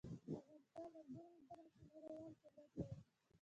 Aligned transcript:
افغانستان 0.03 0.87
د 0.93 0.95
انګور 0.99 1.29
په 1.35 1.39
برخه 1.49 1.67
کې 1.75 1.85
نړیوال 1.91 2.33
شهرت 2.41 2.67
لري. 2.77 2.97